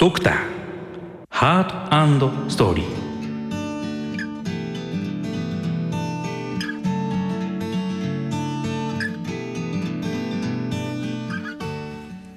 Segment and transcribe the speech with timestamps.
[0.00, 0.34] ドクター。
[1.28, 2.86] ハートストーリー。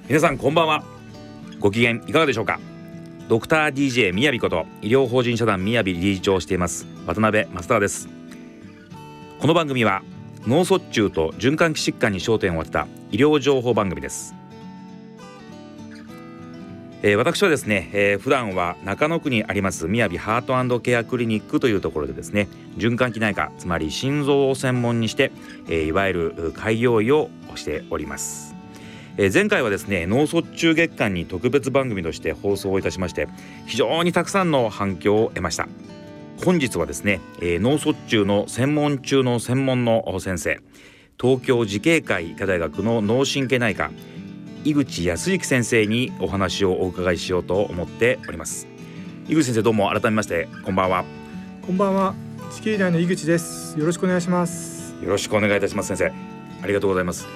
[0.06, 0.84] 皆さんこんばんは。
[1.58, 2.60] ご機嫌いかがでしょうか。
[3.30, 8.10] ドクター DJ みやびこと医療法人社団みやび理事長をしています渡辺増田です。
[9.38, 10.02] この番組は
[10.46, 14.34] 脳卒中と循環器疾患に焦点を当てた医療情報番組です。
[17.06, 25.30] えー、私はですね、えー、普段は中野区にありますみやびハートケアクリニックというところでですね循環器内科つまり心臓を専門にして、
[25.68, 28.54] えー、いわゆる開業医をしております、
[29.18, 33.28] え、前回はですね脳卒中月間に特別番組として放送をいたしまして
[33.66, 35.68] 非常にたくさんの反響を得ました。
[36.42, 40.58] 本日はですね、え、脳卒中の専門中の専門の先生
[41.20, 43.90] 東京慈恵会医科大学の脳神経内科
[44.64, 48.66] 井口康之先生にお話をお伺いしようと思っております。
[49.28, 51.04] 井口先生どうも改めましてこんばんは。
[51.66, 52.14] こんばんは。
[52.50, 53.78] 地球医大の井口です。
[53.78, 54.94] よろしくお願いします。
[55.02, 56.12] よろしくお願いいたします先生。
[56.62, 57.26] ありがとうございます。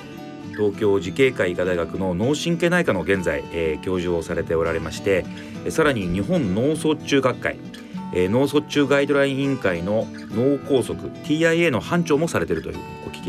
[0.57, 5.25] 東京慈恵会医科大学の脳神経内科の現在、えー、教授をされておられまして
[5.69, 7.59] さらに日本脳卒中学会
[8.13, 12.77] えー、脳卒中ガイドライン委員会の脳梗塞 TIA の班長もされているという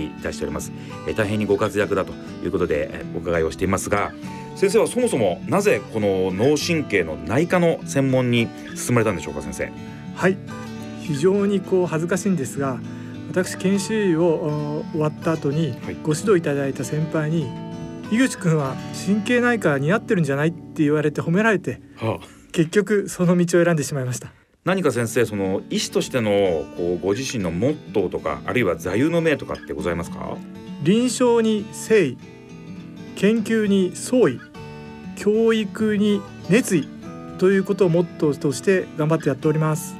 [0.07, 0.71] きいたしております、
[1.07, 4.11] えー、大変にご活躍だということで、えー、お伺いをしていますが
[4.55, 9.71] 先生はそもそもなぜこの脳神経の内科の専門に進まれたんでしょうか先生？
[10.15, 10.37] はい。
[11.01, 12.77] 非常にこう恥ずかしいんですが
[13.29, 17.49] 私研修医を終わった後にご指導いただいた先輩に、は
[18.11, 18.75] い、井口君は
[19.07, 24.31] 神経内科似合ってるんじゃないって言われて褒められて、はあ、結局その道を選んでしまいました
[24.69, 26.29] 何か先生その医師としての
[26.77, 30.37] こうご自身のモットーとかあるいは座右の銘とかってございますか？
[30.83, 32.17] 臨床に誠意
[33.15, 34.39] 研究に創意
[35.15, 36.87] 教育に熱意
[37.39, 39.95] ということをモットーとして頑張ってやっております。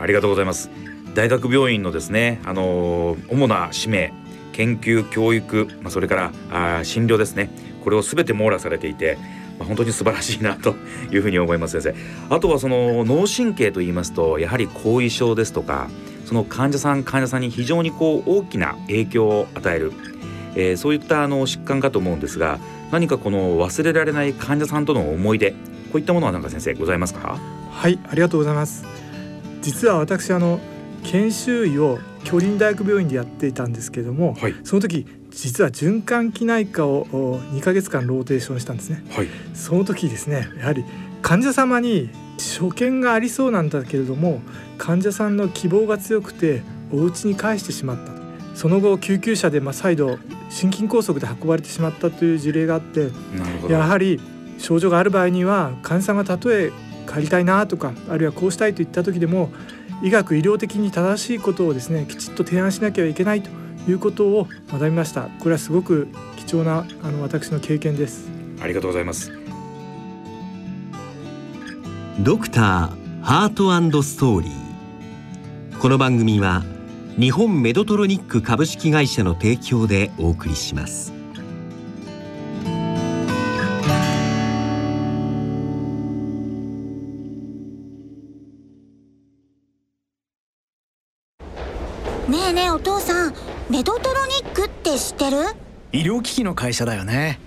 [0.00, 0.70] ありがとうございます。
[1.14, 4.12] 大学病院のですねあの主な使命
[4.54, 7.48] 研究教育、まあ、それからあ診療ですね。
[7.84, 10.74] これをすべて網羅されていてまあ、本当に素晴らしいなと
[11.10, 12.34] いうふうに思います先生。
[12.34, 15.88] あとはその脳神経と言いますとやはり後遺症ですとか
[16.24, 19.92] その患者さん患者さんに非常にこう大きな影響を与える、
[20.54, 22.58] えー、そういったあの疾患かと思うんですが
[22.90, 25.56] 何かこの忘れられない患者さんとの思い出こ
[25.94, 27.38] ういったものは何か先生ございますか？
[27.70, 28.84] はいありがとうございます。
[29.60, 30.60] 実は私あの
[31.02, 37.06] 研修医を京林大学病院でやっていたんですけれども、はい、その時実は循環器内科を
[37.52, 40.84] 2ヶ月間ローテーションしたんですね、はい、その時ですねやはり
[41.22, 44.40] 患者様に所見がありそうなんだけれども
[44.78, 46.62] 患者さんの希望が強くて
[46.92, 48.12] お家に帰してしまった
[48.54, 50.18] その後救急車でまあ再度
[50.48, 53.10] 心筋梗塞で運ばれてしまったという事例があって
[53.68, 54.20] やはり
[54.58, 56.72] 症状がある場合には患者さんがたとえ
[57.12, 59.50] 帰りたいなとかあるいはこうしたいといった時でも
[60.02, 63.50] 医学医療的に正しいことをですねきちっと提案しなきゃいけないと
[63.88, 65.28] いうことを学びました。
[65.40, 68.28] これはすごく貴重なあの私の経験です。
[68.60, 69.32] ありがとうございます。
[72.20, 75.78] ドクターハートストーリー。
[75.78, 76.62] この番組は
[77.18, 81.12] 日本メドトロニック株式会社の提供でお送りします。
[92.28, 95.38] ねえねえお父さんメドトロニックって知ってる？
[95.92, 97.40] 医療機器の会社だよね。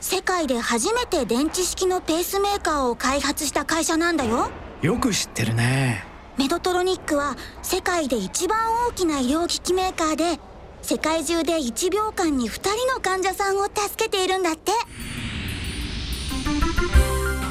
[0.00, 4.50] 世界で初めて電池式のペースメーカーを開発した会社なんだよ。
[4.82, 6.04] よく知ってるね。
[6.36, 10.38] メドトロニックは世界で一番大きな医療機器メーカーで
[10.82, 14.72] 世界中で1秒間に2人の患者さんを助けているんだって。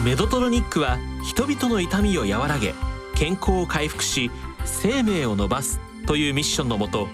[0.06, 2.76] メドトロニックは人々の痛みを和らげ
[3.16, 4.30] 健康を回復し
[4.66, 7.08] 生命を伸ばすというミッションのもと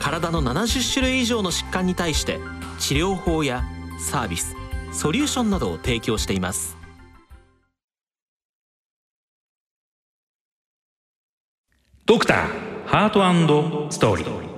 [0.00, 2.40] 体の70種類以上の疾患に対して
[2.78, 3.62] 治療法や
[3.98, 4.56] サービス
[4.92, 6.76] ソリューションなどを提供しています。
[12.06, 14.50] ドクターハートストーリー。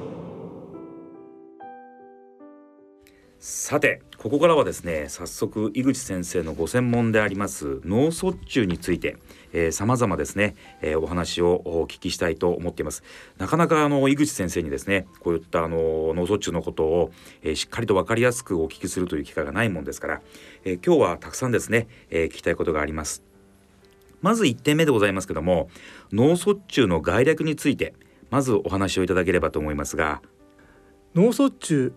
[3.38, 9.16] さてここからはですね早速井口先生のご専門であります脳卒中について
[9.70, 13.02] さまざまですね、えー、お話をお聞きしたいと思っています。
[13.38, 17.10] なかなかあの井口先生にですねこういったあの脳卒中のことを、
[17.42, 20.22] えー、しっかりと分かりやすくお聞きするという機会がないもんですから、
[20.64, 23.22] えー、今日はたくさんですね、えー、聞きたいことがあります。
[24.22, 25.68] まず1点目でございますけども
[26.12, 27.94] 脳卒中の概略について
[28.30, 30.22] まずお話をいただければと思いますが
[31.14, 31.92] 脳卒中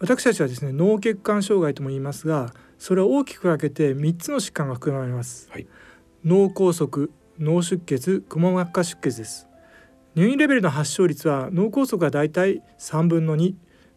[0.00, 5.66] 私たちはですね脳血管障害とも言いますがそれを大きく分けて3つの疾患が含まれます、はい、
[6.24, 7.08] 脳梗塞
[7.38, 9.48] 脳出血くも膜下出血です。
[10.14, 13.54] 入院レベルの発症率は脳梗塞がだいたい3分の2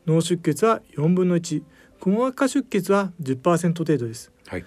[0.07, 1.61] 脳出血は4分の1
[1.99, 4.65] くも膜下出血は10%程度です、はい、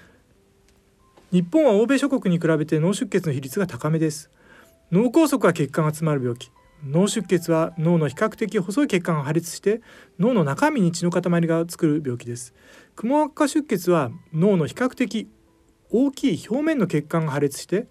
[1.31, 4.31] 日本は欧米諸国に比べて脳出血の比率が高めです。
[4.91, 6.51] 脳梗塞は血管が詰まる病気。
[6.87, 9.83] 脳出血は脳の比較的細い血管が破裂して
[10.19, 12.55] 脳の中身に血の塊が作る病気です。
[12.97, 15.29] くも膜下出血は脳の比較的
[15.91, 17.87] 大きい表面の血管が破裂して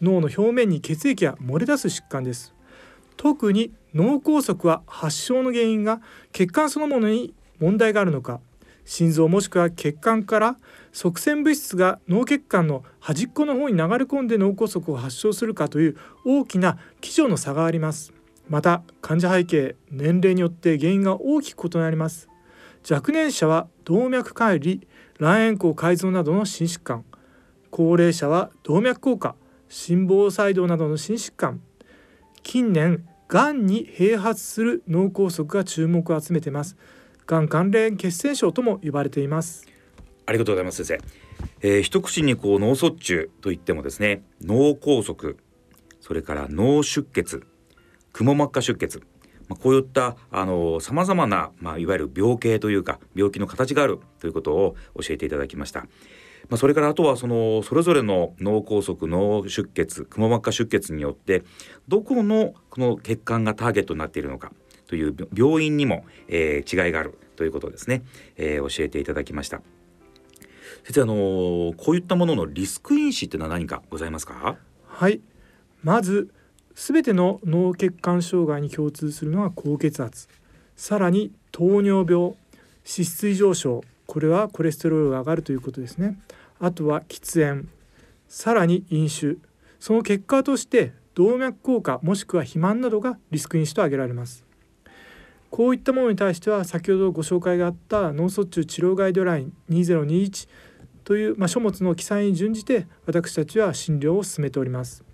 [0.00, 2.54] 脳の表面に血液が漏れ出す疾患です。
[3.16, 6.00] 特に脳梗塞は発症の原因が
[6.32, 8.40] 血管そのものに問題があるのか
[8.84, 10.56] 心臓もしくは血管から
[10.92, 18.12] 側線物質が脳血管の端っこの方に流れ込んで脳梗塞を発症するかという大きな基準の差があります。
[18.48, 22.28] また患者背景年齢によって原因が大きく異なります。
[22.88, 24.76] 若年者は動脈解離
[25.18, 27.04] 卵円孔改造などの心疾患。
[27.76, 29.34] 高齢者は動脈硬化
[29.68, 31.60] 心房細動などの心疾患
[32.44, 36.76] 近年がんに併発する脳梗塞が注目を集めています。
[37.26, 39.66] がん関連血栓症とも呼ばれています。
[40.24, 41.00] ありがとうございます先
[41.62, 45.34] 生、えー、一口にこう脳卒中といってもですね脳梗塞
[46.00, 47.44] それから脳出血
[48.12, 49.02] くも膜下出血
[49.48, 55.86] まあ、こういったあの様々なまあいわゆる病形というか病気の形があるということを教えていただきました。
[56.50, 61.42] まあ、それからあとはそのそれぞれの脳梗塞脳出血くも膜下出血によって
[61.88, 64.52] どこのこの血管がターゲットになっているのか
[64.86, 68.02] という病院にも、えー、違いがあるということですね、
[68.36, 69.62] えー、教えていただきました。
[70.84, 74.58] 先生あのー、こういったもののリスク因子ってのは何かございますか？
[74.86, 75.20] はい。
[75.82, 76.30] まず
[76.74, 80.28] すべての脳血管障害に共通するのは高血圧。
[80.76, 82.36] さらに糖尿病脂
[82.84, 83.82] 質異常症。
[84.06, 86.18] これはコレステロールが上がるということですね。
[86.60, 87.68] あとは喫煙。
[88.28, 89.36] さらに飲酒。
[89.78, 94.44] その結果として動脈硬化もしくは肥満などがリスク因子と挙げられます。
[95.50, 100.48] こういったものに対しては先ほどご紹介があった脳卒中治療ガイドライン2021
[101.04, 105.04] という、まあ、書物の記載に準じて私たちは診療を進めております。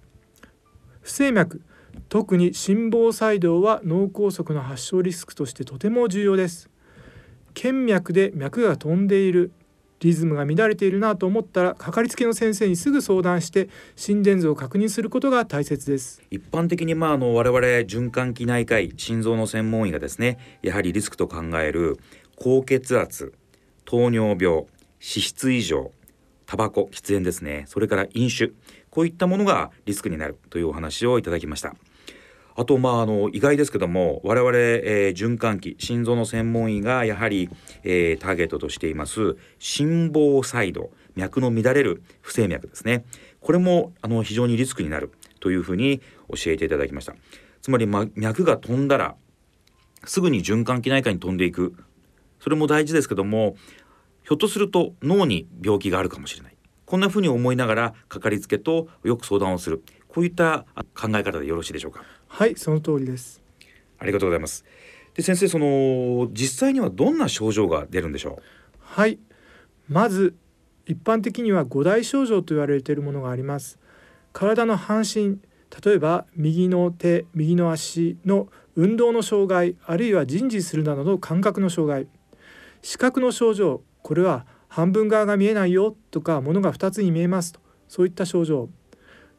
[1.02, 1.60] 不整脈。
[2.08, 6.69] 特に心房細動は脳梗塞の発症リスクとしてとても重要です。
[7.54, 9.52] 腱脈で脈が飛んでいる
[10.00, 16.22] リズムが乱れているなと思ったらかかりつけの先生にすぐ相談して心電図を確認することが大切です。
[16.30, 21.98] 一般的にまああの我々循環器内科医心臓の専門医がですねやはりリスクと考える
[22.36, 23.34] 高血圧
[23.84, 24.66] 糖尿病脂
[25.00, 25.92] 質異常
[26.46, 27.64] タバコ喫煙ですね。
[27.68, 28.52] それから飲酒
[28.88, 31.74] こういったものがリスクになるというお話をいただきました。
[32.56, 37.48] あとまああの意外ですけども我々、えー、循環器心臓の専門医がやはり、
[37.84, 43.04] えー、ターゲットとしています心房細動脈の乱れる不整脈ですね。
[43.40, 47.14] これもあの非常にリスクになるというふうに教えていただきました。
[47.62, 49.16] つまり、ま、脈が飛んだら
[50.04, 51.74] すぐに循環器内科に飛んでいく。
[52.38, 53.56] それも大事ですけども
[54.22, 56.56] ひょっとすると脳に病気があるかもしれない。
[56.86, 59.82] こんなふうに思いながらかかりつけとよく相談をする。
[60.08, 60.64] こういった
[60.94, 62.02] 考え方でよろしいでしょうか？
[62.32, 63.42] はいその通りです。
[63.98, 64.64] ありがとうございます。
[65.14, 68.42] で先生その実際にはどんな症状が出るんでしょう？
[68.80, 69.18] はい。
[69.88, 70.34] まず
[70.86, 73.78] 一般的には五大症状と言われているものがあります。
[74.32, 75.38] 体の半身
[75.84, 82.08] 例えば右の手右の足の運動の障害あるいは人事するなどの感覚の障害。
[82.80, 88.70] 視覚の症状これは半分側が見えないよとか物が2つに見えますとそういった症状。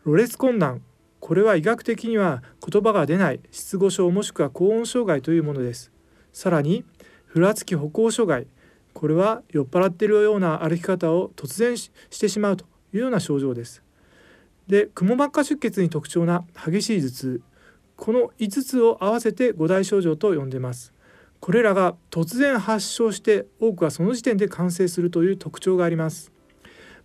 [0.04, 0.82] ろれつ困難
[1.22, 5.92] これは医学的には言葉が出ない失語症もしくは高音障害というものです。
[6.34, 6.84] さらに
[7.26, 8.48] ふらつき歩行障害
[8.94, 13.84] これは酔っ払っているような歩き方を突然してしまうというような症状です。
[14.68, 17.42] でくも膜下出血に特徴な激しい頭痛
[17.96, 20.92] この5つを合わせて五大症状と呼んでます。
[21.40, 26.32] これらが突然発症して多くはその時点で完成するという特徴があります。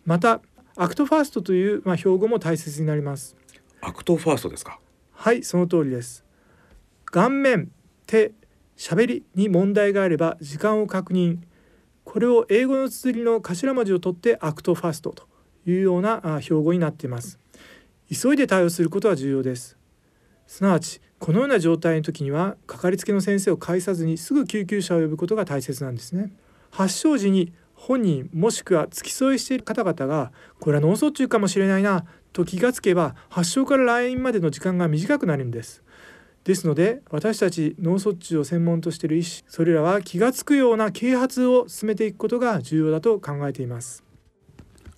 [0.07, 0.41] また
[0.75, 3.37] Act FAST という、まあ、標語も大切になります。
[3.87, 4.81] Act FAST ですか？
[5.13, 6.25] はいその通りです。
[7.05, 7.71] 顔面
[8.09, 8.33] 手
[8.75, 11.39] しゃべりに問題があれば時間を確認。
[12.03, 15.29] これを英語の綴りの頭文字を取って Act FAST と
[15.67, 17.39] いうような標語になっています。
[18.13, 19.79] 急いで対応することは重要です。
[20.49, 26.33] すなわちこのような状態の時にはかかりつけの先生を介さずにすぐ救急車を呼ぶことが大切なんですね。
[26.73, 32.05] 発症時に本人もしくは付き添いしている方々がこれは脳卒中かもしれないな
[32.37, 35.83] と気がつけば発症から来院までの時間が短くなるんです。
[36.45, 44.05] ですので私たち脳卒中を専門としている医師それらは気が付くような啓発を進めていくことが重要だと考えています。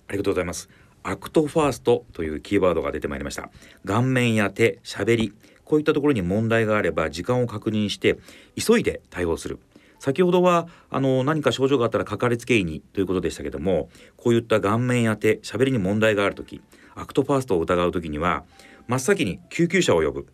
[0.07, 0.69] ありがとうございます。
[1.01, 3.49] Act FAST というキーワードが出てまいりました。
[3.85, 8.17] 顔面や手しゃべりこういったところに問題があれば時間を確認して
[8.57, 9.59] 急いで対応する。
[9.99, 16.61] 先ほどはあの何か症状があったらかかりつけ医にということでしたけどもこういった顔面や手しゃべりに問題がある時
[16.99, 18.43] Act FAST を疑う時には
[18.87, 20.27] 真っ先に救急車を呼ぶ。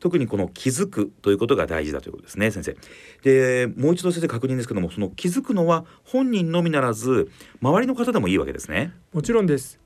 [0.00, 2.76] 特にこの気づくということが大事だということですね先生。
[3.22, 7.30] でもう一度先生確認ですけどもその気づくのは本人のみならず
[7.60, 8.92] 周りの方でもいいわけですね。
[9.12, 9.78] もちろんです。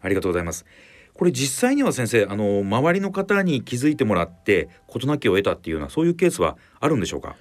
[0.00, 0.66] ありがとうございます。
[1.14, 7.36] これ実際には先生あの周りの方に気づいてもらって事なきを得たっていうようなそういうケースはあるんでしょうか？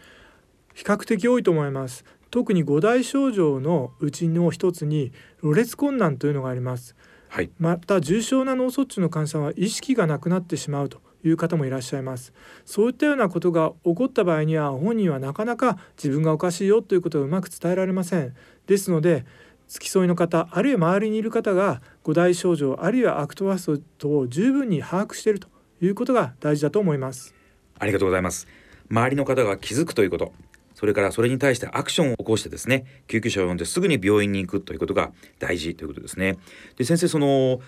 [0.75, 2.05] 比較的多いと思います。
[2.31, 5.11] 特に五大症状のうちの一つに
[5.41, 6.95] ろれつ困難というのがあります
[7.35, 12.31] はい、また重症な脳卒中の患者は意識がなくなってしまうという方もいらっしゃいます。
[12.63, 18.33] そういったようなことが起こった場合には本人はなかなか自分がおかしいよということをうまく伝えられません。
[18.67, 19.25] ですので
[19.67, 25.49] 付き添いの方あるいは周りにいる方が五大症状あるいはアクトワストを十分に把握していると
[25.81, 27.35] いうことが大事だと思います。
[27.77, 28.47] ありがとうございます。
[28.89, 30.31] 周りの方が気づくということ
[30.75, 36.37] それからそれに対してアクションを起こしてですね救急車を呼んですぐに病院に行くということが大事ということですね。
[36.77, 37.59] で先生その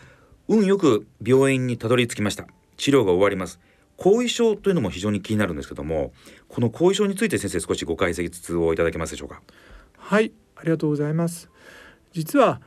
[0.48, 2.46] 運よく病院にたどり着きました。
[2.78, 3.60] 治療が終わります。
[3.98, 6.12] 後遺症というのも非常に気になるんですけども
[6.48, 9.42] この後遺症について先生少しご解説をいただけますでしょうか？
[9.98, 11.50] はいありがとうございます。
[12.14, 12.62] 実は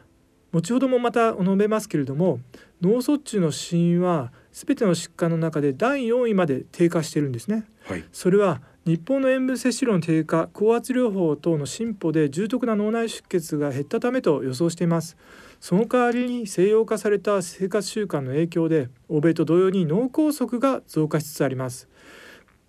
[0.52, 2.40] 後ほどもまた述べますけれども
[2.80, 15.18] 脳卒中の死因は全ての疾患の中で第4位まで低下しているんですね、はい、それは日本の塩分摂取量の低下高圧療法等の進歩で重篤な脳内出血が減ったためと予想しています。
[15.60, 21.88] その代わりに西洋化された生活習慣の影響で欧米と同様に脳梗塞が増加しつつあります。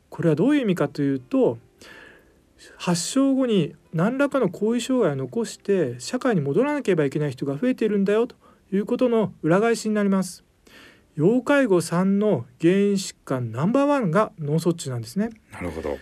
[0.10, 1.58] これはどういう意味かというと
[2.75, 8.36] 発症後に何らかの後遺障害を残して社会に戻らなければいけない人が増えているんだよと
[8.74, 10.44] いうことの裏返しになります。
[11.15, 15.30] 要介護3の原因疾患ナンバーワンが脳卒中なんですね。
[15.51, 15.98] なるほど。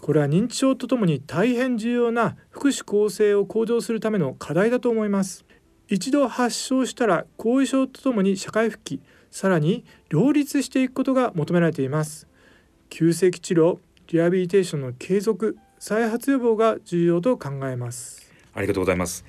[0.00, 5.44] これは認知症とともに大変重要な福祉厚生を向上するための課題だと思います。
[5.88, 9.00] 一度発症したら後遺症とともに社会復帰
[9.30, 12.28] さらに両立していくことが求められています。
[12.90, 18.28] 急性期治療リハビリテーションの継続再発予防が重要と考えます。
[18.58, 19.24] ありがとうございます、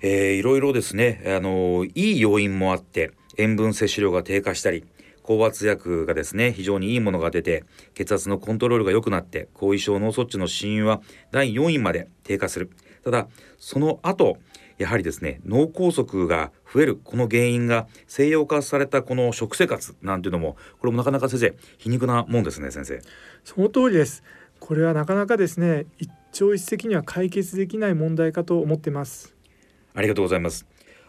[0.00, 4.84] えー、いろいろですねあのいい要因もあって塩分摂取量が低下したり
[5.22, 7.64] 高圧薬がですね非常にいいものが出て
[7.94, 11.00] 血圧のコントロールが良くなって後遺症脳卒中の死因は
[11.30, 12.70] 第4位まで低下する。
[13.02, 14.36] ただその後
[14.76, 16.96] やはりですね脳梗塞が増える。
[16.96, 23.00] この原因が西洋化されたこの食生活なんていうのもこれもなかなか先生皮肉なもんですね先生。
[23.44, 24.22] その通りです。
[24.60, 29.34] これはなかなかですね一朝一夕には解決できない問題かと思ってます。
[29.94, 30.66] ありがとうございます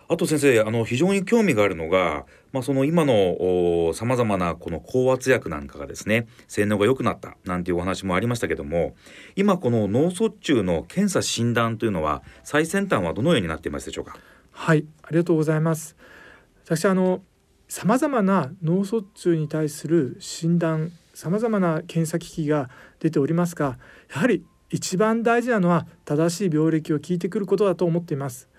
[0.08, 8.96] あと先生あの非常に興味があるのが、まあ、その今のさまざまなこの高圧薬なんかがですね性能が良くなったなんていうお話もありましたけども
[9.36, 14.18] 今この脳卒中の検査診断というのは最先端はどのようになっていますでしょうか？
[14.52, 15.96] はいありがとうございます。
[16.66, 17.22] 私あの
[17.68, 22.70] さまざまな脳卒中に対する診断さまざまな検査機器が
[23.00, 23.80] 出ておりますが
[24.14, 28.50] やはり一番大事なのは正しい病歴を聞いてくることだと思っています。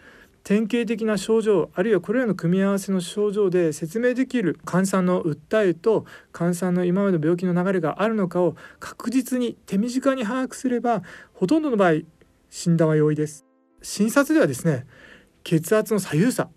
[0.47, 11.03] 典型的な症状あるいはこれらの組み合わせの症状で説明できる患者さんの訴えと患者さんの今までの病気の流れがあるのかを確実に手短に把握すれば
[11.35, 12.03] ほとんどの場合
[12.49, 13.45] 診断は容易です。
[13.83, 14.87] 診察ではですね
[15.43, 16.49] 血圧の左右差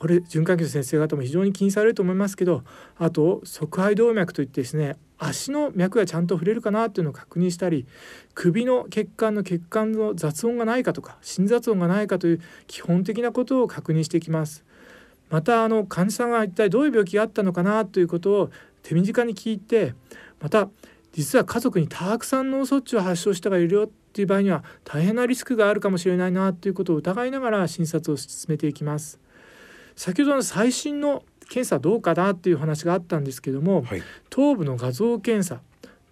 [0.00, 2.64] これ循環器の先生方も非常に気にされると思いますけど
[2.96, 7.86] あと側肺動脈といってですね足の脈がちゃんと触れるかなっていうのを確認したり
[8.34, 14.64] 首の血管の血管の雑音がないかとか心雑音がないかという基本的なことを確認していきます。
[15.30, 18.50] またあの患者さんが一体どういう病気があったのかなということを
[18.82, 19.94] 手短に聞いて
[20.40, 20.68] また
[21.12, 29.18] 実は家族にたくさん脳卒中を発症したがいるよっていう場合には大変なリスクがあるかもしれないなということを疑いながら診察を進めていきます。
[29.96, 35.60] 先ほどの最新の検査どうかなっていう話があったんですけども、はい、頭部の画像検査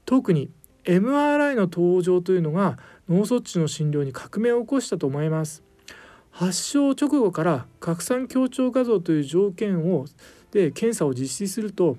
[0.05, 0.51] 特に
[0.85, 5.63] MRI の登場というのが脳卒中の診療に革命を起こしたと思います。
[6.31, 10.07] 発症直後から拡散強調画像という条件を
[10.51, 11.97] で検査を実施すると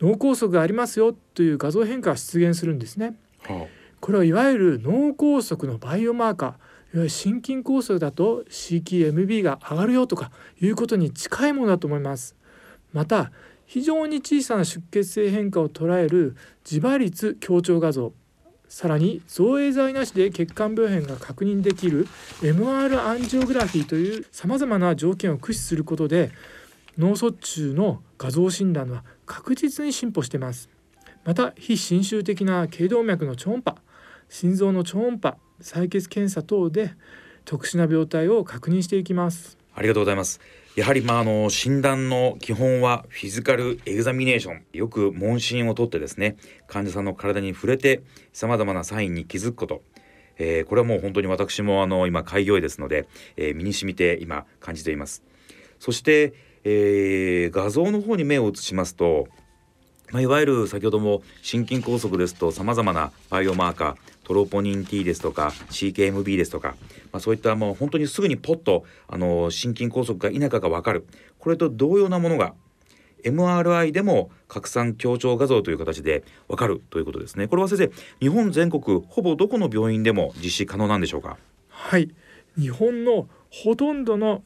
[0.00, 3.66] 脳梗塞がありますよという画像変化が出現するんですね、はあ、
[4.00, 6.56] これはいわゆる脳梗塞のバイオマーカーいわ
[6.94, 12.36] ゆる心筋梗塞だと CTMB が上がるよとかいうことに近いものだと思います
[12.92, 13.30] また
[13.66, 18.12] 非常に小さな出血性変化を捉える磁場率強調画像。
[18.68, 22.06] さらに造影剤なしで血管病変が確認できる
[22.40, 26.30] MR アンジオグラフィーというさまざまな条件を駆使することで
[26.96, 30.68] 脳卒中の画像診断は確実に進歩しています。
[31.24, 33.76] また非侵襲的な頸動脈の超音波
[34.28, 36.94] 心臓の超音波採血検査等で
[37.44, 39.58] 特殊な病態を確認していきます。
[39.74, 40.40] ありがとうございます。
[40.80, 44.64] やはりまああの診断の基本はフィジカルエグザミネーション。
[44.72, 46.36] よく問診をとってですね
[46.68, 49.82] 患者さんの体に触れてさまざまなサインに気づくこと。
[50.38, 55.22] えー、これはもう本当に私もあの今開業医ですので、えー、身に染みて今感じています。
[55.78, 56.32] そして、
[56.64, 59.28] えー、画像の方に目を移しますと
[60.12, 66.74] まあ、いわゆる先ほども心筋梗塞ですとさまざまなバイオマーカートロポニン T ですとか CKMB ですとか、
[67.12, 71.06] まあ、そういったもう本当にすぐにポッとあの心筋梗塞か否かが分かる。
[71.38, 72.54] これと同様なものが
[73.24, 77.48] MRI でも拡散強調画像という形で分かるということですね。
[77.48, 81.36] これは先生日本全国ほぼどこの病院でも実施可能なんでしょうか？
[81.68, 82.10] はい。
[82.58, 84.42] 日本のほとんどの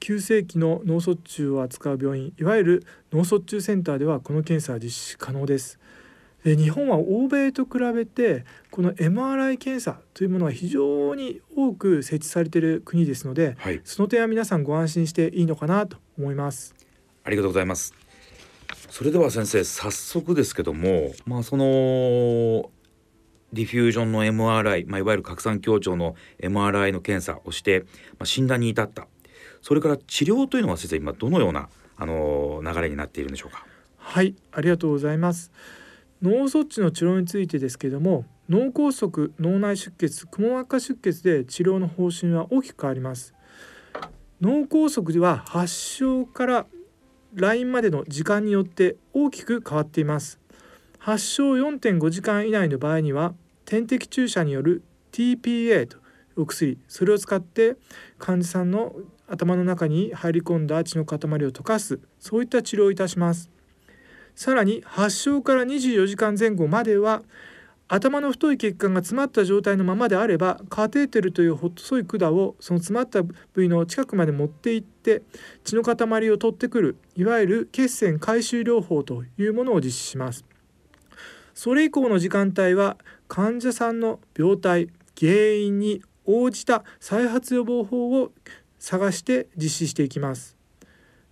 [0.00, 5.78] 急性期の脳卒中を扱う病院いわゆる脳卒中センターではこの検査は実施可能です。
[6.44, 16.74] 日本は欧米と比べてこの MRI 検査というものが非常に多く設置されている国ですので、はい、その点は皆さんご安心していいのかなと思います。
[17.24, 17.94] ありがとうございます。
[18.90, 22.70] それでは先生早速ですけどもまあその
[23.54, 27.80] ディフュージョンの MRI、まあ、いわゆる拡散強調の MRI の検査をして、
[28.18, 29.06] まあ、診断に至った
[29.64, 33.64] それから治療というのは先生今どのようなあの流れになっているんでしょうか？
[33.96, 35.50] はいありがとうございます。
[36.20, 43.32] 脳卒中の治療についてですけれども脳梗塞脳内出血くも膜下出血で治療の方針は大きく変わります。
[44.38, 46.66] 脳梗塞では発症から
[47.32, 50.38] 来院までの時間によって大きく変わっています。
[50.98, 53.32] 発症4.5時間以内の場合には
[53.64, 55.96] 点滴注射による TPA と
[56.36, 57.76] お薬それを使って
[58.18, 58.94] 患者さんの
[59.28, 63.50] 頭の中に入り込んだ血の塊を溶かすそういった治療をいたします。
[64.34, 67.22] さらに発症から24時間前後までは
[67.86, 75.22] 頭の太い血管が詰まった状態のままであればカテーテルという細い管をその詰まった部位の近くまで持っていって
[75.64, 80.44] 血の塊を取ってくるいわゆる血栓回収療法というものを実施します。
[81.52, 82.96] それ以降の時間帯は
[83.28, 88.32] 患者さんの病態原因に応じた再発予防法を
[88.84, 90.58] 探して実施していきます。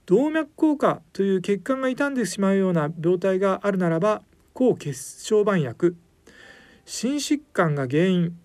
[0.07, 4.23] 動脈硬化という血管が傷んでしまうような病態があるならば
[4.55, 5.95] 抗血小板薬。
[6.87, 8.39] 心疾患が原因。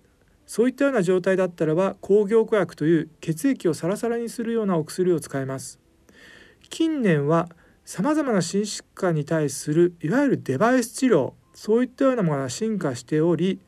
[0.45, 5.79] そういったような状態だったらば抗凝固薬という血液をサラサラにするようなお薬を使います。
[6.69, 7.47] 近年は
[7.85, 13.61] さまざまな心疾患に対するいわゆるデバイス治療そういったようなものが進化しており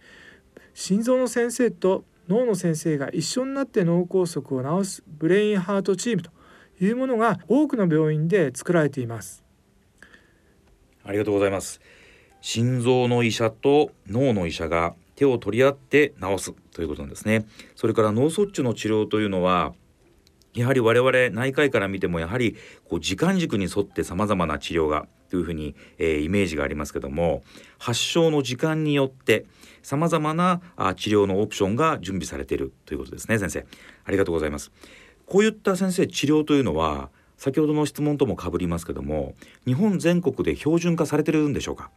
[0.74, 6.32] 心臓の先生と脳の先生が一緒になって脳梗塞を治すブレインハートチームと
[6.80, 9.44] いうものが多くの病院で作られています。
[11.04, 11.82] ありがとうございます。
[12.40, 17.48] 心臓の医者と脳の医者が手を取り合って治すということなんですね。
[17.76, 19.74] それから脳卒中の治療というのは
[20.54, 22.56] やはり我々内科医から見てもやはり
[22.88, 27.44] こう時間軸に沿ってさまざまな治療がというふうに、えー、イメージがありますけども
[27.78, 29.46] 発症の時間によって
[29.84, 33.66] さまざまなあ治療のオプションが準備されているということですね先生。
[34.06, 34.72] ありがとうございます。
[35.26, 41.92] こういった先生治療というのは先ほどの質問ともかぶりますけども日本全国で標準化されてるんでしょうか？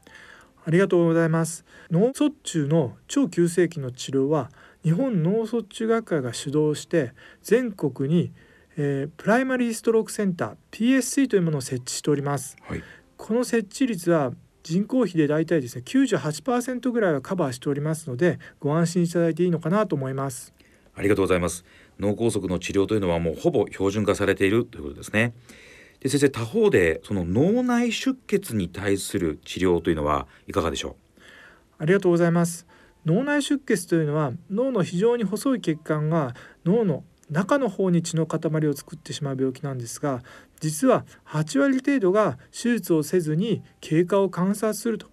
[0.65, 1.65] ありがとうございます。
[1.91, 4.51] 脳卒中の超急性期の治療は
[4.85, 8.33] 日本脳卒中学会が主導して全国に、
[8.77, 12.83] えー、プライマリーストロークセンター PSC というものを設置しております、はい、
[13.17, 20.55] この設置率は人口比で大体ですね98%ぐらいはカバーしておりますのでご安心いただいていいのかなと思います。
[20.95, 21.65] ありがとうございます。
[21.99, 25.35] 脳梗塞の治療というのはもうほぼ標準化されているということですね。
[26.01, 31.23] で先生他方でその脳内出血に対する治療というのはいかがでしょう？
[31.79, 32.67] ありがとうございます。
[33.05, 40.23] 脳内出血というのは脳の非常に細い血管が脳の中の方に血の塊を作ってしまう病気なんですが
[40.63, 45.09] 実は8割程度が手術をせずに経過を観察すると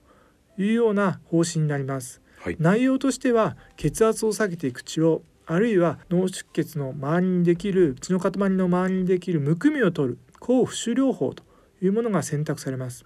[0.60, 11.44] いうような方針になります、はい、内容としては血圧を下げていく治療あるいは脳出血の周りにできる血の塊の周りにできるむくみを取る抗浮腫療法と
[11.82, 13.04] いうものが選択されます。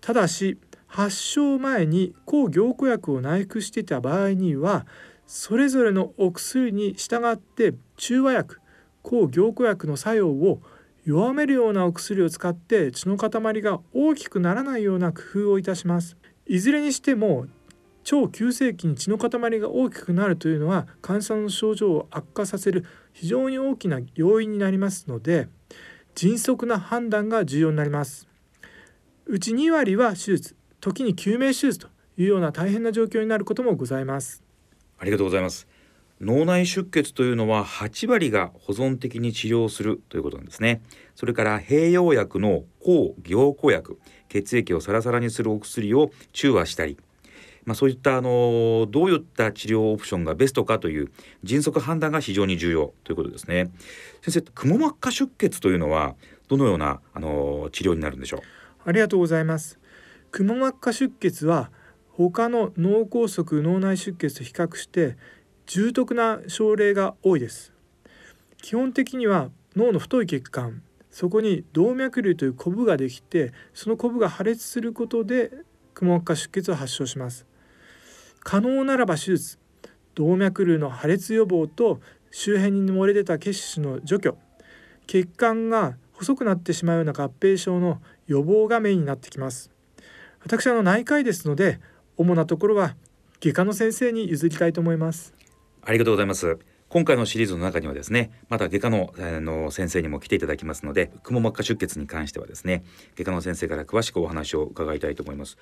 [0.00, 4.86] ただし発症前に抗凝固薬を内服していた場合には
[5.26, 8.60] それぞれのお薬に従って中和薬
[9.02, 10.62] 抗凝固薬の作用を
[11.04, 16.16] 弱めるようなお薬を使って血の塊が大きくならないような工夫をいたします。
[16.46, 17.46] いずれにしても
[18.04, 25.48] 超急性期に血の塊が大きくなるというのは患者さんの症状を悪化させる非常に大きな要因になりますので
[26.14, 28.28] 迅速な判断が重要になります。
[29.26, 34.42] うち2割は手術時に救命手術というような大変な状況になることもございます。
[34.98, 35.66] ありがとうございます。
[36.22, 40.80] 脳内出血というのは8割が保存的に治療するということなんですね。
[41.14, 46.96] それから併用薬の抗凝固薬血液をサラサラにするお薬を中和したり
[47.64, 51.12] まあ、そういったあのどういった治療オプションがベストかという
[51.44, 53.70] 迅速判断が非常に重要ということですね。
[54.20, 56.16] 先生くも膜下出血というのは
[56.48, 58.40] どのようなあの治療になるんでしょう？
[58.84, 59.78] ありがとうございます。
[60.32, 61.70] くも膜下出血は
[62.08, 65.16] 他の脳梗塞脳内出血と比較して
[65.66, 67.72] 重篤な症例が多いです。
[68.60, 75.50] 基本的には脳の太い血管そこに動脈瘤というコブができてそのコブが破裂することで
[75.94, 77.46] くも膜下出血を発症します。
[78.40, 79.58] 可能ならば手術
[80.14, 84.36] 動脈瘤の破裂予防と周辺に漏れ出た血腫の除去
[85.06, 89.70] 血管が細くなってしまうような合併症の予防がメインになってきます。
[90.44, 91.80] 私はの内科医ですので
[92.16, 92.96] 主なところは
[93.40, 95.34] 外科の先生に譲りたいと思います。
[95.84, 96.58] ありがとうございます。
[96.88, 102.84] 今回のシリーズの中にはですねまた外科のあの先生にも来ていただきますのでくも膜下出血に関してはですね
[103.16, 105.56] 外科の先生から詳しくお話を伺いたいと思います。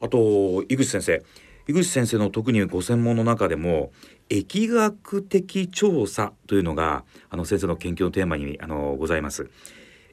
[0.00, 1.22] あと井口先生。
[1.68, 3.90] 井口先生の特にご専門の中でも
[4.28, 9.50] 疫学的調査というのがあの先生の研究のテーマにあのございます。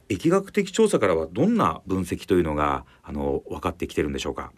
[0.08, 4.52] 疫学的調査からはどんな分析というのがあの分かってきてるんでしょうか、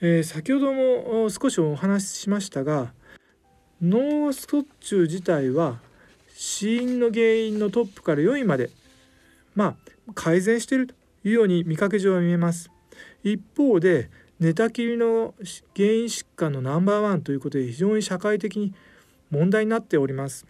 [0.00, 2.92] えー、先ほども少しお話ししましたが
[3.82, 5.78] 脳卒中自体は
[6.34, 8.70] 死因の原因のトップから4位まで
[9.54, 9.76] ま
[10.08, 12.70] あ改善しているというように見かけ上は見えます。
[13.22, 14.10] 一方で
[14.40, 15.34] 寝たきりの
[15.74, 18.74] 原因疾患のナンバーワンということで非常に社会的に
[19.30, 20.46] 問題になっております。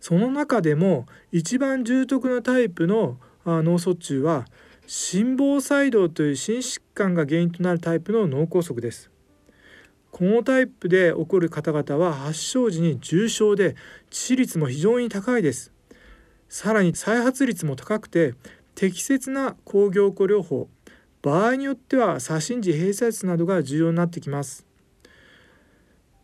[0.00, 4.46] その中でも一番重篤なタイプの脳卒中は
[4.86, 9.10] 心房細動という心疾患が原因となるタイプの脳梗塞です。
[10.10, 13.74] このタイプで起こる方々は発症時に重症で
[14.10, 15.72] 致死率も非常に高いです。
[16.48, 18.34] さらに再発率も高くて
[18.74, 20.68] 適切な抗凝固療法
[21.22, 24.66] 場合によっては左心耳閉鎖術などが重要になってきます。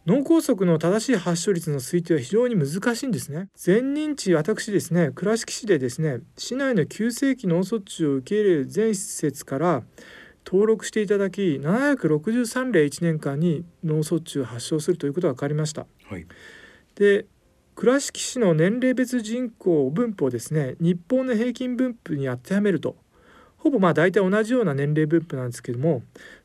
[0.06, 3.48] 脳梗塞の正しい発症率の推定は非常に難しいんですね。
[3.64, 9.82] 前認知私ですね倉敷市でですね市内の急性期脳卒中を受け入れる全施設から
[10.46, 16.26] 登録していただき763例1年間に脳卒中を発症するということが分かりました、はい、
[16.94, 17.26] で
[17.74, 22.96] 倉敷市の年齢別人口分布をですね日本の平均分布に当てはめると
[23.58, 26.02] ほぼまあ大体同じような年齢分布なんですけども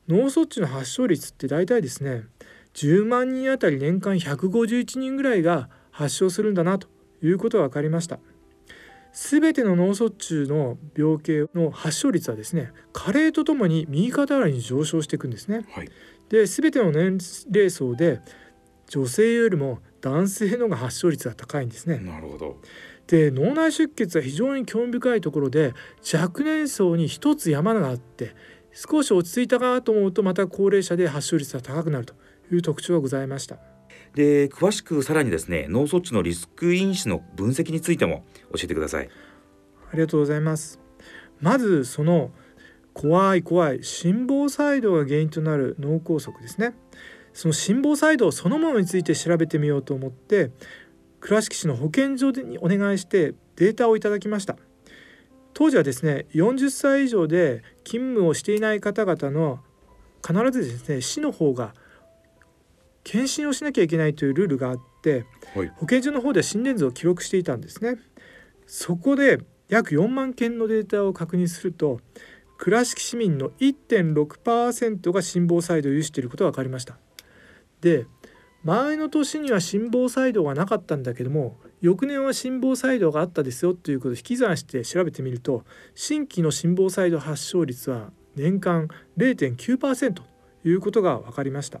[0.08, 2.24] 脳卒中の発症率って大体ですね
[2.74, 6.88] 10万人あたり年間151人ぐらいが発症するんだなと
[7.22, 8.18] いうことが分かりました。
[9.12, 15.66] すべての脳卒中の病気の発症率はですね加齢とともに右肩上がりに上昇していくんですね。
[15.70, 15.90] はい、
[16.30, 17.18] で全ての年
[17.52, 18.20] 齢層で
[18.88, 21.98] 女性よりも男性のが発症率が高いんですね。
[21.98, 22.56] なるほど
[23.06, 25.74] で脳内出血は非常に興味深いところで
[26.12, 28.34] 若年層に一つ山があって
[28.72, 32.14] 少し落ち着いたかと思うとまた高齢者で発症率が高くなると
[32.50, 33.71] いう特徴がございました。
[34.14, 39.08] で詳しくさらにですね脳卒中のリスク因子の分析についても教えてください。
[39.90, 40.80] ありがとうございます。
[41.40, 42.30] まずその
[42.92, 46.74] 怖い怖い心房細動が原因となる脳梗塞ですね。
[47.32, 50.50] その心房細動そのものについて調べてみようと思って
[51.20, 54.56] 倉敷市の保健所にお願いしてデータをいただきました。
[55.54, 59.60] 当時はですね40歳以上で勤務をしていない方々の
[60.26, 61.74] 必ずですね市の方が
[63.04, 67.98] 検診をしなきゃいけないというルールがあって、はい、保健所の方では心電図を記録していたんですね。
[68.66, 72.00] そこで約4万件のデータを確認すると
[72.58, 76.98] 倉敷市民の1.6%が心房細動を有していることが分かりました。
[77.80, 78.06] で
[78.64, 85.64] 前の年には心房細動がなかったんだけども翌年は心房細動があったですよということを引き算して調べてみると
[85.96, 90.22] 新規の心房細動発症率は年間0.9%と
[90.64, 91.80] いうことが分かりました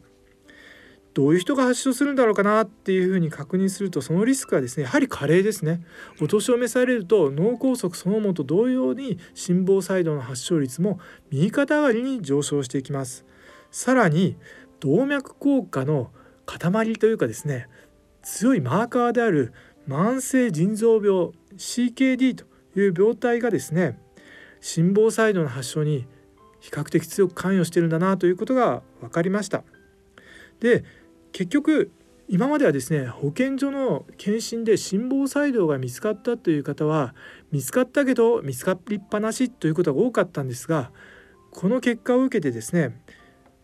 [1.14, 5.82] どういう人が発症するんだろうかなっていうふうに確認するとそのリスクはですねやはり加齢ですね
[6.20, 10.98] お年を召されると脳梗塞そのものと同様に心房細動の発症率も
[11.30, 13.26] 右肩上がりに上昇していきます
[13.70, 14.36] さらに
[14.80, 16.10] 動脈硬化の
[16.46, 17.68] 塊というかですね
[18.22, 19.52] 強いマーカーである
[19.86, 22.44] 慢性腎臓病 CKD と
[22.78, 23.98] いう病態がですね
[24.60, 26.06] 心房細動の発症に
[26.60, 29.64] 比較的強く関与してるんだなということが分かりました。
[30.60, 30.84] で
[31.32, 31.90] 結局
[32.28, 37.14] 今まではですね保健所の検診で心房細動が見つかったという方は
[37.50, 40.90] 見つかったけど見つかりっぱなしということが多かったんですが
[41.50, 42.98] この結果を受けてですね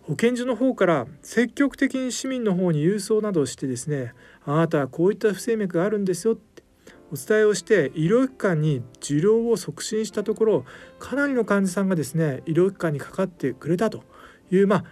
[0.03, 4.13] 保健所の方から積極的に市民の方に郵送などをしてですね
[4.45, 6.63] あなたはこういった不整脈があるんですよって
[7.11, 10.65] お伝えをして医療機関に受領を促進したところ
[10.99, 14.03] かなりの患者さんがですね医療機関にかかってくれたと
[14.51, 14.85] いうまあ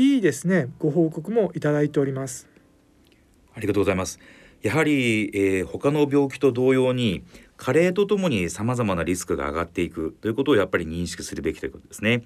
[0.00, 0.68] いいですね。
[0.78, 2.46] ご報告もいただいております。
[3.52, 4.20] ありがとうございます。
[4.62, 7.24] やはり、えー、他の病気と同様に
[7.56, 12.22] 加齢とともに様々なリスクが上がっていくということをやっぱり認識するべきということですね。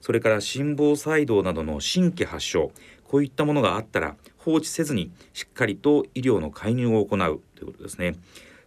[0.00, 2.70] それから心房細動などの新規発症
[3.02, 8.14] こういったものがあったら放置せずにしっかりと医療の介入を行うということですね。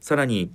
[0.01, 0.51] さらに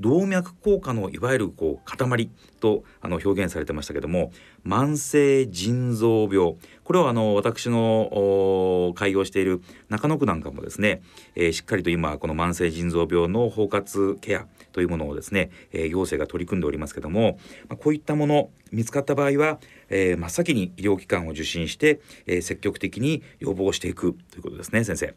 [0.00, 2.30] 動脈硬化のいわゆるこう塊
[2.60, 4.32] とあの表現されてましたけども
[4.66, 11.02] 慢性腎臓病これはあの私の開業している中野区なんかもですね、
[11.34, 25.14] えー、しっかりと今この慢性腎臓病の包括ケアというものをですね、えー、行政が取り組んでおりますけども、まあ、こういったもの見つかった場合は、えー、真っ先に医療機関を受診して、え、積極的に予防していくということですね先生。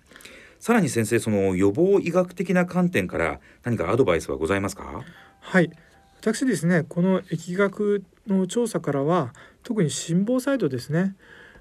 [0.60, 5.04] さらに先生その予防医学的な観点から何かアドバイスはございますか？
[5.40, 5.72] はい。
[6.20, 11.16] 私ですねこの疫学の調査からは特に心房細動ですね。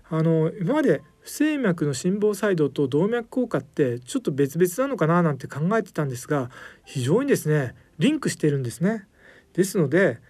[0.08, 6.50] あの今まで不整脈の心房細動と動脈硬化ってちょっと別々なのかななんて考えてたんですが
[6.84, 9.06] 非常にですねリンクしてるんですね。
[9.52, 10.20] ですので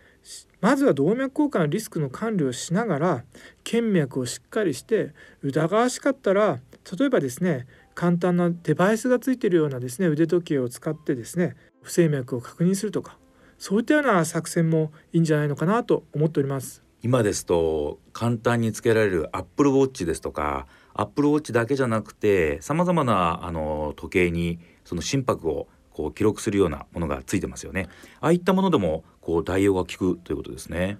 [0.60, 3.24] まずは動脈硬化のリスクの管理をしながら
[3.62, 6.58] 腱脈をしっかりして疑わしかったら
[6.98, 13.18] 例えばですね簡単なデバイスがついているようなですね腕時計を使ってですね不整脈を確認するとか
[13.58, 16.84] そういったような作戦もいいんじゃないのかなと思っております。
[17.02, 27.88] 今ですと簡単につけられるアップルウォッチですとかアップルウォッチだけじゃなくてさまざまなあの時計にその心拍をこう記録するようなものがついてますよね。
[28.20, 30.98] ああいったものでもこう代用が効くということですね。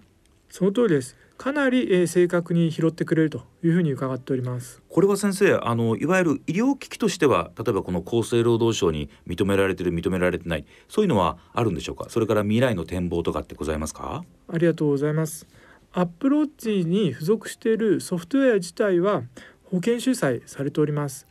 [0.48, 4.82] その通りですかなり、えー、正確に拾ってくれるというふうに伺っております。
[4.88, 12.06] これは先生あのいわゆる医療機器としては例えばこの厚生労働省に認められてる認められてないそういうのはあるんでしょうか？
[12.08, 14.24] それから未来の展望とかってございますか？
[14.48, 15.46] ありがとうございます。
[15.92, 19.22] アップローチに付属しているソフトウェア自体は
[19.64, 21.26] 保険収載されております。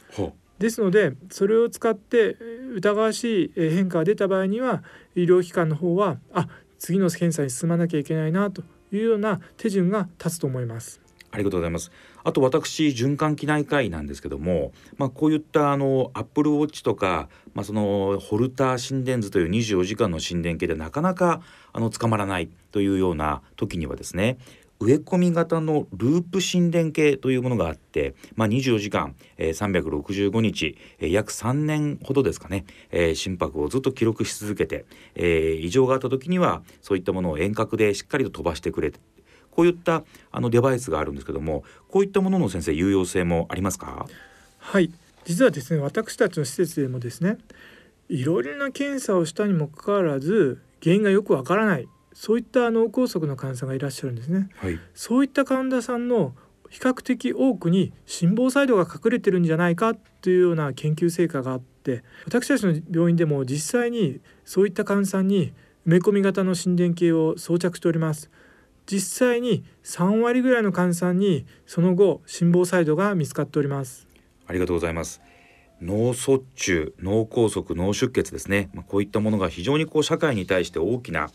[0.60, 2.38] ですのでそれを使って
[2.76, 4.84] 疑わしい変化が出た場合には
[5.16, 6.48] 医療機関の方はあ
[6.80, 8.64] 次の検査に進まなきゃいけないなと
[8.96, 11.02] いうような手順が立つと思います。
[11.32, 11.92] ありがとうございます。
[12.24, 21.42] あと私循環器内科医なんですけども、まあ、こういったあのアップルウォッチとか、まあ、そのホルター心電図という24時間の心電計でなかなか
[21.74, 24.38] あの捕まらないというような時にはですね
[24.80, 34.86] 植え込み型のループ心電計というものがあって、まあ、24時間、えー、365日、えー、約3年ほどですかね、えー、心拍をずっと記録し続けて、
[35.16, 38.92] えー、異常があった時にはそういったものを遠隔でしっかりと飛ばしてくれ
[39.52, 44.06] こういったあのデバイスがあるんですけどもこういったものの先生有用性もありますか？
[44.60, 44.92] はい。
[45.24, 47.38] 実はですね私たちの施設でもですね
[48.10, 51.88] いろいろな検査をしたにもかかわらず原因がよくわからない。
[52.16, 56.34] そういった脳梗塞の患者さんがいらっしゃるんですね、はい、そういった患者さんの
[56.70, 65.54] 比較的多くに心房細動が隠れてるんじゃないかというような研究成果があって私たちの病院でも実際にそういった患者さんに
[65.86, 68.32] 埋め込み型の心電計を装着しております。
[68.88, 74.08] 実際に3割ぐらいの患者さんにその後心房細動が見つかっております。
[74.48, 75.22] ありがとうございます。
[75.82, 81.30] 脳卒中脳梗塞脳出血ですね、まあ、こういったものが非常にこう社会に対して大きな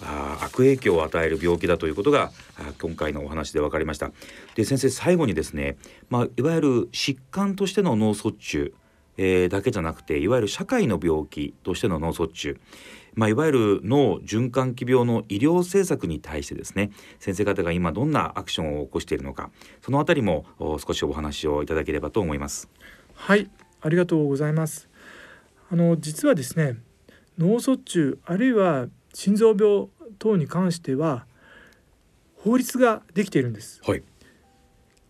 [0.00, 2.32] あ悪影響を与える病気だということが
[2.80, 4.10] 今回のお話で分かりました。
[4.54, 5.76] で先生最後にですね、
[6.08, 8.74] まあ、いわゆる疾患としての脳卒中、
[9.16, 12.60] えー、だけじゃなくていわゆる社会の病気としての脳卒中
[13.14, 19.50] まあ、いわゆる脳循環器病の医療政策に対してですね先生方が今どんなアクションを起こしているのか
[19.82, 22.70] そのあたりも少しお話をいただければと思います。
[23.14, 23.50] はい
[23.80, 24.88] ありがとうございます。
[25.70, 26.76] あの実はですね
[27.38, 31.26] 脳卒中あるいは心臓病等に関しては
[32.36, 34.02] 法律ができているんです、はい、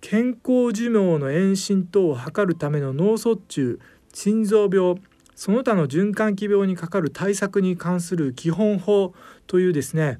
[0.00, 3.80] 健康寿命の延伸等を図るための脳卒中
[4.12, 5.00] 心臓病
[5.34, 9.14] その他の循環器病にかかる対策に関する基本法
[9.46, 10.18] というですね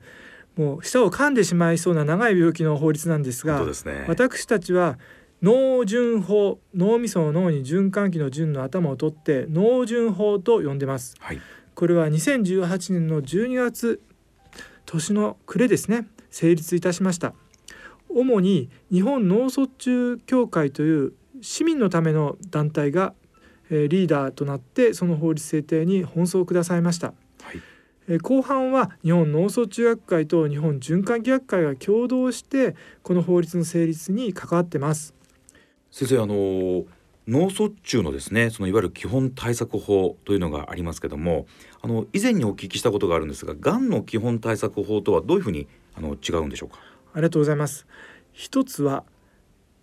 [0.57, 4.99] もう舌を噛んでしまいそうな長い病気の法律なんですが、ね、私たちは
[5.43, 11.41] 脳循法脳みその脳に循環器の順の頭を取って脳循法と呼んでます、はい、
[11.75, 14.01] これは2018年の12月
[14.87, 16.07] 年の暮れですね。
[16.31, 17.35] 成立いたしました。
[18.09, 23.15] 主に日本脳卒中協会という市民のための団体が
[23.73, 27.09] えー、リーダーとなってその法律制定に奔走くださいました。
[27.09, 27.63] はい。
[28.09, 35.15] え後半は日本脳卒中学会と日本循環器学会が共同してこの法律の成立に関わってます。
[35.91, 36.85] 先生あの
[37.29, 41.47] 脳卒中のですねそのいわゆる基本対策法というのがありますけども
[41.81, 46.79] あの以前にお聞きしたことがあるんですががんの基本対策法とはどういうふうにあの違うんでしょうか？
[47.15, 47.87] ありがとうございます。
[48.33, 49.05] 一つは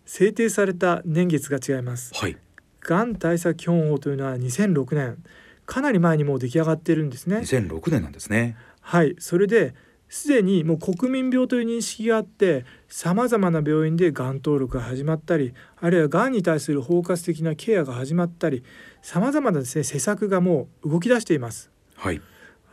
[0.05, 2.11] 制定された年月が違います。
[2.15, 2.35] はい。
[2.81, 5.23] がん対策基本法というのは2006年
[5.65, 7.37] かなり前にもう出来上がってるんですね。
[7.37, 8.57] 2006年なんですね。
[8.81, 9.15] はい。
[9.19, 9.75] それで
[10.07, 18.63] すでにもう国民病という認識があってさまざまな病院でがん登録が始まったりあるいはがんに対する包括的なケアが始まったり
[19.03, 21.71] さまざまなですね施策がもう動き出しています。
[21.95, 22.21] はい、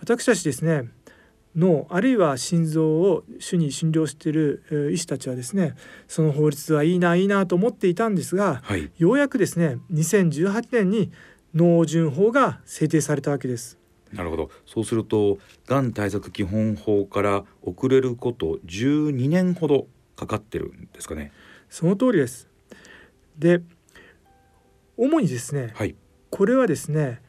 [0.01, 0.89] 私たちですね
[1.55, 5.75] 脳あるいは心臓を主に診療している医師たちはですね
[6.09, 11.11] その法律はいいないいなと思っていたんですが、はい、ようやくですね2018年に
[11.55, 13.79] 脳順法が制定されたわけです。
[14.13, 21.33] なるほどそうするとがん対策基本法から遅れること12年ほどかかってるんですかね。
[21.69, 22.49] その通りです。
[23.39, 23.61] で
[24.97, 25.95] 主にですね、はい、
[26.31, 27.21] これはですね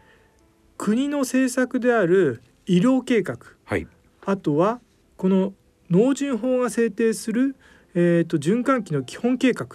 [0.77, 3.87] 国の政策である医療計画、はい、
[4.25, 4.79] あとは
[5.17, 5.53] この
[5.89, 7.55] 農順法が制定する、
[7.93, 9.67] えーと循環器の基本計画。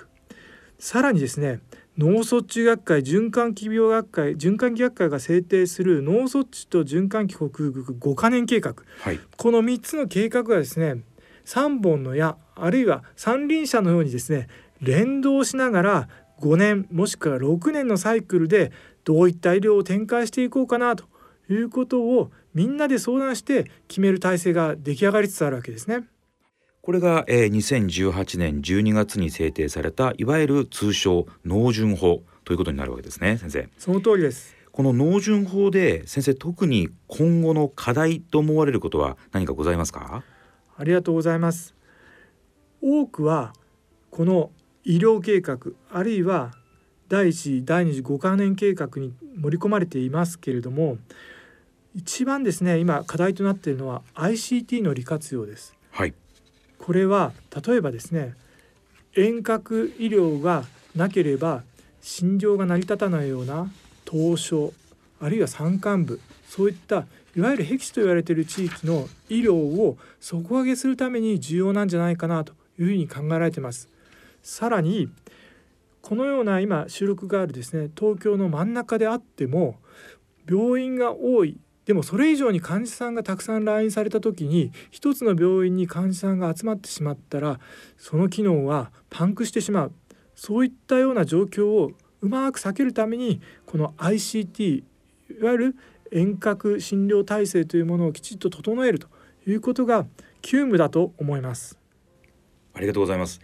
[0.79, 1.61] さらにですね
[1.97, 11.03] 脳卒中学会循環器病学会循環器学会が制定する脳卒中と循環器克服5カ年計画、はい、この3つの計画がですね
[11.45, 14.49] 3本の矢あるいは三輪車のようにですね
[14.81, 16.09] 連動しながら
[16.41, 18.73] 5年もしくは6年のサイクルで
[19.05, 21.05] どういった医療を展開していこうかなと
[21.49, 26.05] いうことをみんなで相談して決める体制が出来上がりつつあるわけですね。
[26.83, 33.69] これが、えー、2018年12月に制定されたいわゆる通称農順法ということになるわけですね先生。
[33.79, 34.57] その通りです。
[34.73, 40.25] この農順法で先生特に今後の課題と思われることは何かございますか？
[40.77, 41.75] ありがとうございます
[42.83, 43.55] 多くは
[44.11, 44.51] この
[44.85, 45.59] 医療計画
[45.91, 46.53] あるいは
[47.09, 50.99] 第一次第二次5カ年計画に盛り込まれていますけれども
[51.95, 55.75] 一番ですね今課題となっているのは ICT の利活用です。
[55.91, 56.15] はい。
[56.79, 57.33] これは
[57.65, 58.35] 例えばですね
[59.15, 60.65] 遠隔医療が
[60.97, 61.63] なければ
[62.01, 63.71] 診療が成り立たないような
[64.05, 64.73] 凍傷
[65.21, 73.89] あるいは山間部そういったいわゆる僻地と言われている地域の医療を底上げするために重要なんじゃないかなというふうに考えられています。
[74.43, 75.09] さらに
[76.01, 79.77] このような今収録があるですね東京の真ん中であっても
[80.49, 87.61] 病院が多いでもそれ以上に患者さんがたくさん来院された時に一つの病院に患者さんが集まってしまったら
[87.97, 89.93] その機能はパンクしてしまう
[90.35, 94.83] そういったような状況をうまく避けるためにこの ICT
[95.41, 95.77] いわゆる
[96.13, 99.09] 遠隔診療体制というものをきちっと整えると
[99.47, 100.07] いうことが
[100.41, 101.82] 急務だと思います
[102.75, 103.41] ありがとうございます。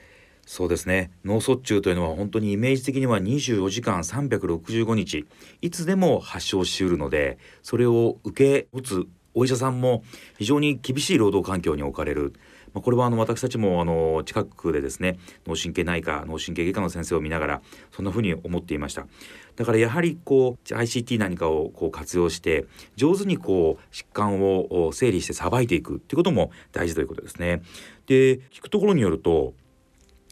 [0.47, 1.11] そうですね。
[1.25, 5.27] 脳卒中というのは本当にイメージ的には24時間365日。
[5.61, 10.03] いつでも発症しうるのでそれを受け持つお医者さんも
[10.39, 12.33] 非常に厳しい労働環境に置かれる、
[12.79, 19.09] まあ、これはあの私たちもあの近くでですね脳神経内科脳神経外科の先生を見ながらそんなふうに思っていました。
[19.57, 27.63] だからやはりこう ICT 何かをこう活用して上手にこう疾患を整理してさばいていくっていうことも大事ということですね。
[28.07, 29.55] で聞くところによると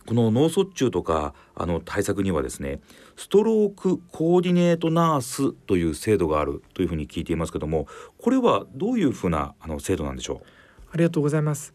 [0.07, 2.79] この脳卒中とかあの対策にはですね
[3.17, 10.47] ストロークコーディネートナースという制度があるというふうに聞いていますけどもこれはどういうふうなあの制度なんでしょう？
[10.93, 11.75] ありがとうございます。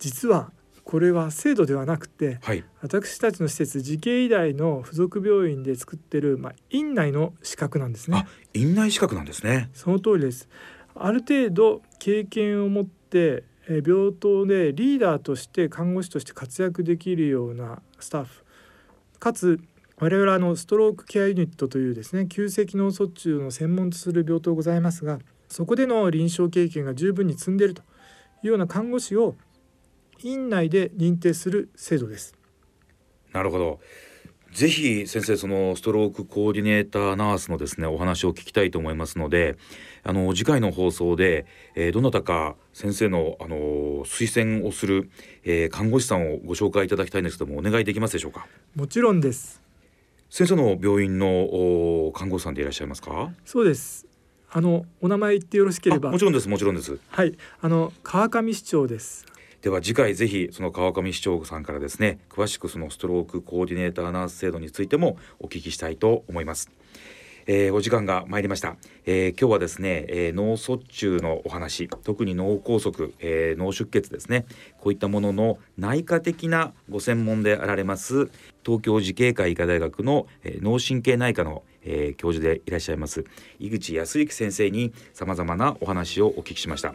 [0.00, 0.50] 実は
[0.82, 8.26] これは制度ではなくて、はい、私たちの施設慈恵医大の附属病院で作ってる、まあ、院内の資格なんですね。
[8.54, 9.70] 院内資格なんですね。
[9.72, 10.48] その通りです。
[10.96, 18.44] ある程度経験を持って病棟でリーダーとして看護師として活躍できるようなスタッフ。
[19.20, 19.60] かつ
[19.98, 27.82] 我々のストロークケアユニットというですね急性機能卒中の専門とする病棟ございますがそこでの臨床経験が十分に積んでいると
[28.42, 29.36] いうような看護師を
[30.22, 32.34] 院内で認定する制度です。
[33.32, 33.80] なるほど。
[34.52, 39.56] ぜひ先生そのストロークコーディネーターナースのですねお話を聞きたいと思いますので
[40.02, 41.46] あの次回の放送で、
[41.76, 45.08] えー、どなたか先生のあの推薦をする、
[45.44, 48.48] えー、看護師さんをご紹介いただきたいんですけどもお願いできますでしょうか？
[48.74, 49.62] もちろんです。
[50.28, 53.30] 先生の病院の看護師さんでいらっしゃいますか？
[53.44, 54.08] そうです。
[54.50, 56.10] あのお名前言ってよろしければ。
[56.10, 56.98] もちろんですもちろんです。
[57.10, 57.38] はい。
[57.60, 59.26] あの川上市長です
[59.62, 66.70] では次回ぜひその川上市長さんからですね詳しくそのストロークコーディネーターナース制度についてもお聞きしたいと思います。
[67.46, 74.44] えー、お時間が参りました、えー、今日はですね、えー、脳卒中のお話特に脳梗塞、えー、脳出血ですね
[74.78, 78.30] こういったものの内科的なご専門であられます
[78.64, 83.24] 東京慈恵会医科大学の、えー、脳神経内科の、えー、教授でいらっしゃいます
[83.58, 86.94] 井口康之先生にさまざまなお話をお聞きしました。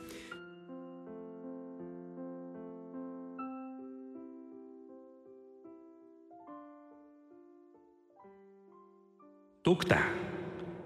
[9.66, 10.00] ドクター。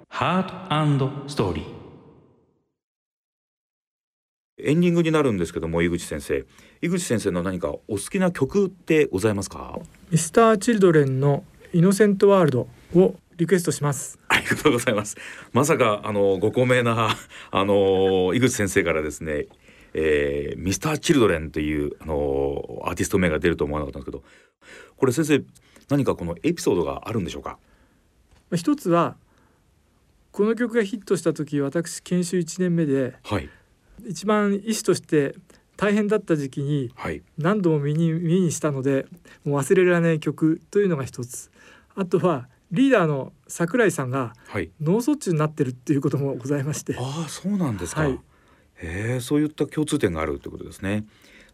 [0.08, 6.46] ハートストーリーエンディングになるんですけども井口先生。
[6.82, 9.78] 井口先生の何かお好きな曲ってございますか？
[10.10, 14.18] ミスターチルドレンのイノセントワールドをリクエストします。
[14.30, 15.18] ありがとうございます。
[15.52, 17.18] まさかあのご高名な
[17.52, 19.48] あの井口先生からですね
[19.94, 24.24] えー、ミスターチルドレンというあのアーティスト名が出ると思わなかったんですけど。
[24.96, 25.44] これ先生
[25.90, 27.58] 何かこのエピソードがあるんでしょうか？
[28.56, 29.16] 一つは
[30.32, 33.50] この曲がヒットした時私研修1年目で、はい、
[34.08, 35.36] 一番医師として
[35.78, 36.92] 大変だった時期に
[37.38, 39.06] 何度も耳に耳にしたので
[39.46, 41.52] もう忘れられない曲というのが一つ。
[41.96, 44.34] あとはリーダーの桜井さんが
[44.82, 48.20] 脳卒中になってるっていうこともございまして、ああそうなんですか、はい、
[48.76, 51.06] へそういった共通点があるということですね。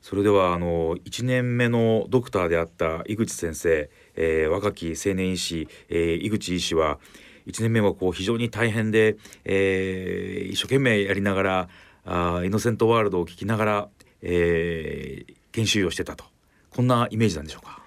[0.01, 6.99] それではあの1年目のドクターであった井口先生えー、若き青年医師、えー、井口医師は
[7.47, 11.69] 1年目はこう非常に大変で、えー、一生懸命やりながら
[12.05, 13.89] あイノセントワールドを聞きながら、
[14.21, 16.25] えー、研修をしてたと。
[16.69, 17.81] こんなイメージなんでしょうか？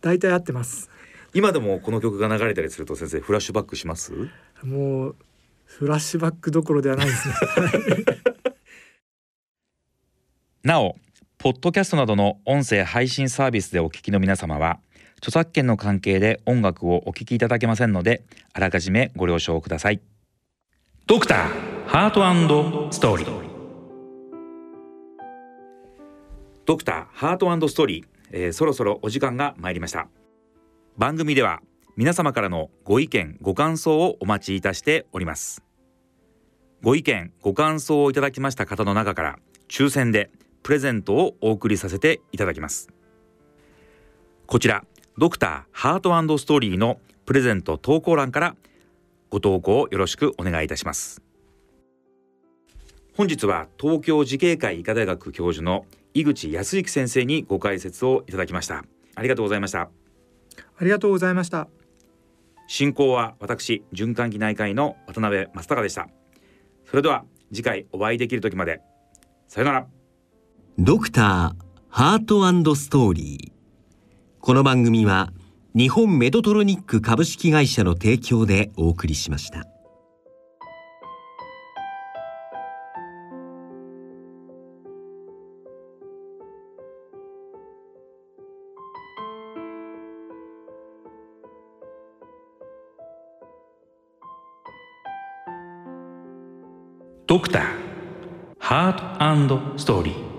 [0.00, 0.90] 大体合ってます。
[1.34, 4.12] 今でもこの曲が流れたりすると先生フラッシュバックします？
[4.62, 5.16] もう
[5.66, 7.34] フラッシュバックどころではないですね。
[10.62, 10.96] なお
[11.36, 14.78] ポッドキャストなどの音声配信サービスでお聞きの皆様は
[15.24, 20.02] 著作権の関係で音楽をお聴きいただけませんのであらかじめご了承ください。
[21.06, 23.44] ドクターハートストーリー。
[26.66, 30.08] ドクターハートストーリー、えー、そろそろお時間が参りました。
[30.98, 31.62] 番組では
[31.96, 35.62] 皆様からのご意見ご感想をお待ちいたしております。
[36.82, 39.38] ご意見ご感想をいただきました方の中から
[39.70, 40.30] 抽選で
[40.62, 42.90] プレゼントをお送りさせていただきます。
[44.46, 44.84] こちら
[45.16, 48.56] ドクターハートストーリーのプレゼント投稿欄から
[49.30, 51.22] ご投稿よろしくお願いいたします。
[53.16, 58.84] 本日は東京慈恵会医科大学教授の井口康之先生にご解説をいただきました。
[59.14, 59.82] ありがとうございました。
[59.82, 59.88] あ
[60.84, 61.68] りがとうございました。
[62.66, 66.08] 進行は私循環器内科医の渡辺正孝でした。
[66.86, 68.80] それでは次回お会いできる時まで。
[69.46, 69.86] さよなら。
[70.76, 72.24] ドクターハー
[72.64, 73.53] トストーリー
[74.46, 75.32] この番組は
[75.74, 79.64] 日本メドトロニック株式会社の提供でお送りしました。
[97.26, 97.62] ドクター
[98.58, 100.33] ハートストーリー